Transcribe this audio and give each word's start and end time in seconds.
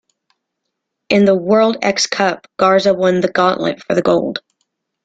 In 1.09 1.25
the 1.25 1.35
World 1.35 1.77
X 1.83 2.07
Cup, 2.07 2.47
Garza 2.57 2.91
won 2.91 3.21
the 3.21 3.27
Gauntlet 3.31 3.83
for 3.83 3.93
the 3.93 4.01
Gold. 4.01 4.39